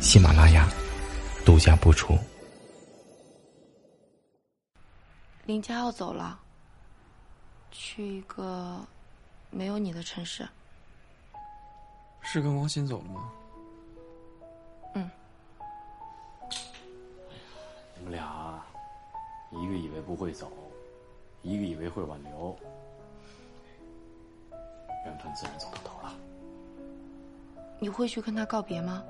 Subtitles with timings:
[0.00, 0.68] 喜马拉雅
[1.44, 2.16] 独家播出。
[5.44, 6.38] 林佳要走了，
[7.70, 8.80] 去一个
[9.50, 10.46] 没有你的城市。
[12.20, 13.32] 是跟王鑫走了吗？
[14.94, 15.10] 嗯。
[17.98, 18.62] 你们俩，
[19.50, 20.50] 一个以为不会走，
[21.42, 22.56] 一个以为会挽留，
[25.04, 26.14] 缘分自然走到头了。
[27.78, 29.02] 你会去跟他告别吗？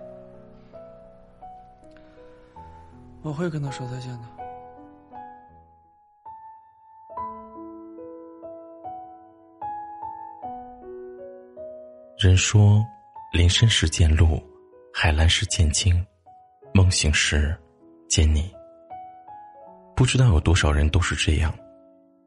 [3.27, 4.29] 我会跟他说再见的。
[12.17, 12.87] 人说，
[13.33, 14.41] 林深时见鹿，
[14.95, 16.07] 海蓝时见鲸，
[16.73, 17.53] 梦醒时
[18.09, 18.49] 见你。
[19.97, 21.53] 不知道有多少人都是这样，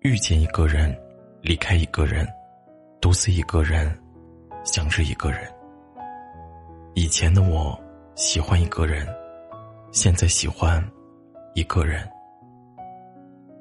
[0.02, 0.94] 遇见一个人，
[1.42, 2.28] 离开一个人，
[3.00, 3.98] 独自一个人，
[4.66, 5.50] 想着一个人。
[6.94, 7.80] 以前的我
[8.16, 9.08] 喜欢一个人，
[9.92, 10.84] 现在喜欢
[11.54, 12.08] 一个人。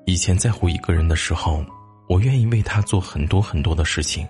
[0.06, 1.64] 以前在乎一个人的时候，
[2.08, 4.26] 我愿意为他做很多很多的事情，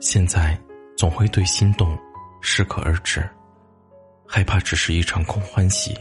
[0.00, 0.58] 现在。
[0.98, 1.98] 总会对心动
[2.42, 3.26] 适可而止，
[4.28, 5.96] 害怕只是一场空欢喜。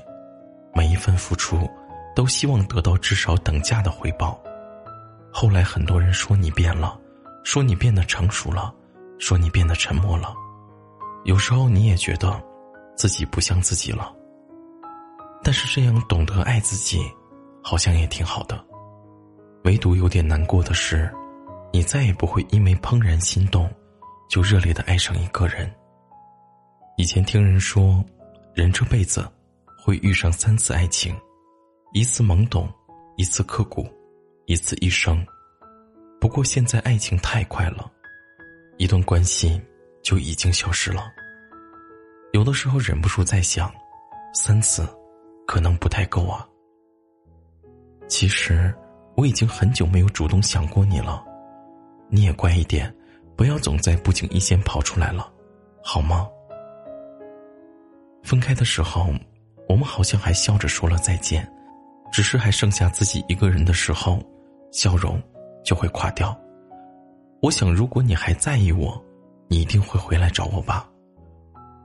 [0.75, 1.69] 每一份付出，
[2.13, 4.37] 都希望得到至少等价的回报。
[5.31, 6.99] 后来很多人说你变了，
[7.45, 8.75] 说你变得成熟了，
[9.19, 10.35] 说你变得沉默了。
[11.23, 12.37] 有时候你也觉得
[12.97, 14.13] 自己不像自己了。
[15.43, 17.01] 但是这样懂得爱自己，
[17.63, 18.63] 好像也挺好的。
[19.63, 21.11] 唯独有点难过的是，
[21.73, 23.69] 你再也不会因为怦然心动。
[24.29, 25.67] 就热烈的爱上一个人。
[26.97, 28.05] 以前听人说，
[28.53, 29.27] 人这辈子
[29.83, 31.19] 会遇上三次爱情，
[31.93, 32.71] 一次懵懂，
[33.17, 33.89] 一次刻骨，
[34.45, 35.25] 一次一生。
[36.21, 37.91] 不过现在爱情太快了，
[38.77, 39.59] 一段关系
[40.03, 41.11] 就已经消失了。
[42.31, 43.73] 有的时候忍不住在想，
[44.31, 44.87] 三次
[45.49, 46.47] 可能不太够啊。
[48.07, 48.71] 其实
[49.17, 51.25] 我已经很久没有主动想过你了，
[52.07, 52.95] 你也乖一点。
[53.35, 55.27] 不要总在不经意间跑出来了，
[55.83, 56.29] 好吗？
[58.21, 59.07] 分开的时候，
[59.67, 61.51] 我们好像还笑着说了再见，
[62.11, 64.21] 只是还剩下自己一个人的时候，
[64.71, 65.19] 笑容
[65.63, 66.39] 就会垮掉。
[67.41, 69.03] 我想，如果你还在意我，
[69.47, 70.87] 你一定会回来找我吧。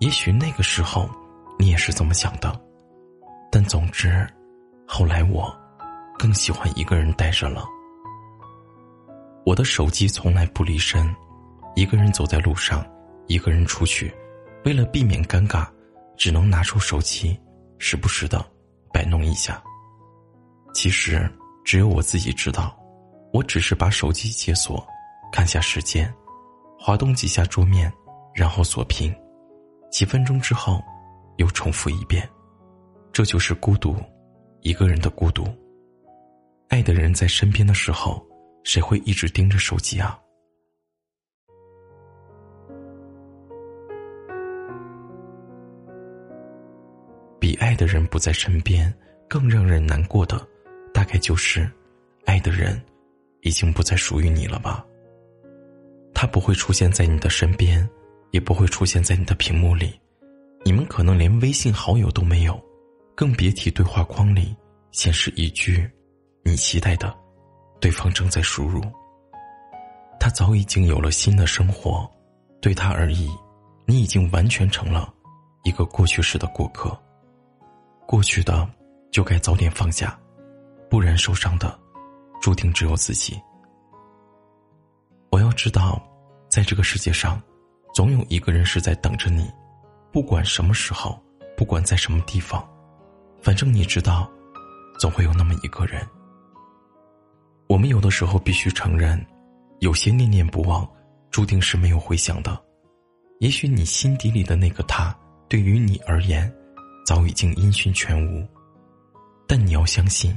[0.00, 1.08] 也许那个时候，
[1.58, 2.60] 你也是这么想的。
[3.54, 4.26] 但总之，
[4.84, 5.56] 后来我
[6.18, 7.64] 更喜欢一个人待着了。
[9.46, 11.08] 我的手机从来不离身。
[11.76, 12.84] 一个人走在路上，
[13.28, 14.12] 一个人出去，
[14.64, 15.68] 为了避免尴尬，
[16.16, 17.40] 只能拿出手机，
[17.78, 18.44] 时不时的
[18.92, 19.62] 摆弄一下。
[20.72, 21.30] 其实
[21.64, 22.76] 只有我自己知道，
[23.32, 24.84] 我只是把手机解锁，
[25.30, 26.12] 看下时间，
[26.76, 27.92] 滑动几下桌面，
[28.34, 29.14] 然后锁屏，
[29.92, 30.82] 几分钟之后，
[31.36, 32.28] 又重复一遍。
[33.14, 33.94] 这就是孤独，
[34.62, 35.46] 一个人的孤独。
[36.68, 38.20] 爱的人在身边的时候，
[38.64, 40.18] 谁会一直盯着手机啊？
[47.38, 48.92] 比爱的人不在身边
[49.28, 50.44] 更让人难过的，
[50.92, 51.70] 大概就是，
[52.24, 52.82] 爱的人，
[53.42, 54.84] 已经不再属于你了吧。
[56.12, 57.88] 他不会出现在你的身边，
[58.32, 59.92] 也不会出现在你的屏幕里，
[60.64, 62.60] 你们可能连微信好友都没有，
[63.14, 64.56] 更别提对话框里
[64.90, 65.88] 显示一句
[66.44, 67.14] “你期待的”，
[67.80, 68.82] 对方正在输入。
[70.18, 72.10] 他早已经有了新的生活，
[72.60, 73.30] 对他而言，
[73.86, 75.12] 你已经完全成了
[75.62, 76.96] 一个过去式的过客。
[78.06, 78.68] 过去的
[79.12, 80.18] 就该早点放下，
[80.90, 81.78] 不然受伤的
[82.40, 83.40] 注定只有自己。
[85.30, 86.02] 我要知道，
[86.48, 87.40] 在这个世界上，
[87.94, 89.50] 总有一个人是在等着你，
[90.12, 91.22] 不管什么时候，
[91.56, 92.66] 不管在什么地方，
[93.44, 94.28] 反正你知道，
[94.98, 96.04] 总会有那么一个人。
[97.68, 99.22] 我们有的时候必须承认，
[99.80, 100.88] 有些念念不忘，
[101.30, 102.58] 注定是没有回响的。
[103.40, 105.14] 也许你心底里的那个他，
[105.46, 106.50] 对于你而言。
[107.04, 108.48] 早已经音讯全无，
[109.46, 110.34] 但你要相信，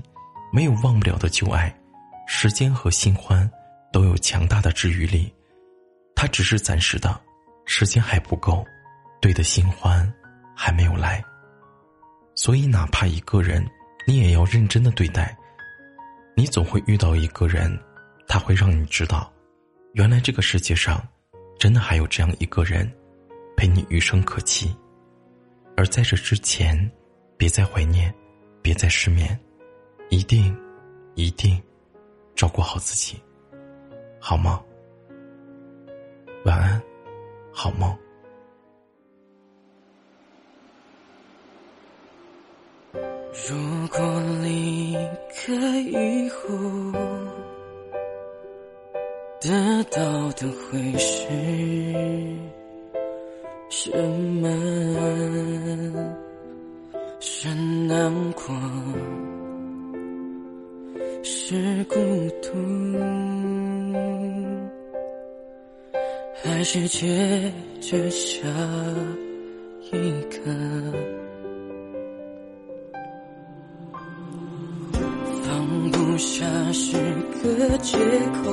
[0.51, 1.74] 没有忘不了的旧爱，
[2.27, 3.50] 时间和新欢
[3.94, 5.33] 都有强大的治愈力，
[6.13, 7.18] 它只是暂时的，
[7.65, 8.65] 时间还不够，
[9.21, 10.13] 对的新欢
[10.53, 11.24] 还没有来。
[12.38, 13.68] 所以哪怕一个人，
[14.06, 15.36] 你也要认真的对待。
[16.36, 17.75] 你总会遇到一个人，
[18.28, 19.34] 他会让你知道，
[19.94, 21.06] 原来这个世界上，
[21.57, 22.89] 真的还有这样一个人，
[23.57, 24.74] 陪你余生可期。
[25.75, 26.80] 而在这之前，
[27.38, 28.13] 别再怀念，
[28.62, 29.38] 别再失眠，
[30.10, 30.56] 一定，
[31.16, 31.60] 一定，
[32.36, 33.19] 照顾好自己，
[34.19, 34.62] 好吗？
[36.45, 36.80] 晚安，
[37.51, 37.98] 好梦。
[43.45, 43.56] 如
[43.89, 44.98] 果离
[45.36, 46.48] 开以后，
[49.39, 50.01] 得到
[50.31, 51.28] 的会是
[53.69, 53.92] 什
[54.42, 54.50] 么？
[57.19, 57.48] 是
[57.88, 58.56] 难过，
[61.24, 61.95] 是孤
[62.42, 62.50] 独，
[66.44, 68.48] 还是接着下
[69.92, 71.17] 一个？
[76.18, 76.98] 不下是
[77.44, 78.50] 个借口，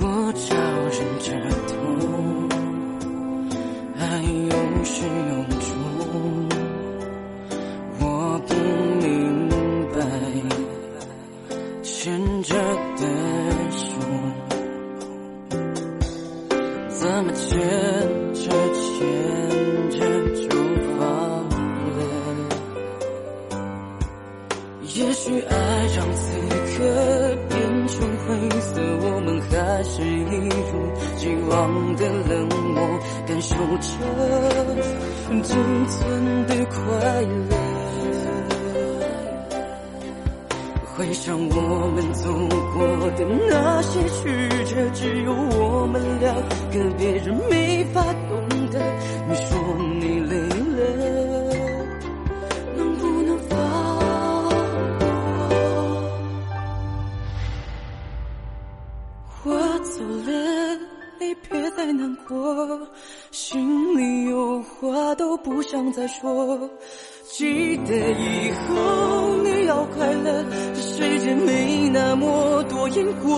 [0.00, 0.02] 我
[0.34, 0.56] 找
[0.90, 1.53] 人着
[24.94, 25.56] 也许爱
[25.96, 26.38] 让此
[26.78, 26.84] 刻
[27.48, 30.72] 变成灰色，我们还是一如
[31.16, 32.78] 既往的冷漠，
[33.26, 33.90] 感受着
[35.42, 35.56] 仅
[35.88, 36.76] 存的快
[37.22, 37.56] 乐。
[40.96, 42.32] 回想我们走
[42.72, 42.86] 过
[43.16, 46.32] 的那些曲折，只有我们两
[46.70, 48.78] 个，别人没法懂得。
[49.26, 49.58] 你说
[49.98, 50.20] 你
[65.74, 66.70] 想再说。
[67.32, 73.34] 记得以后你要快乐，这世界没那么多因果。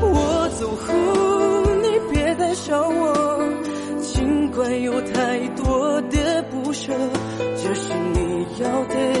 [0.00, 0.94] 我走后
[1.82, 3.42] 你别再想我，
[4.00, 6.92] 尽管有太多的不舍，
[7.56, 9.17] 这是你要的。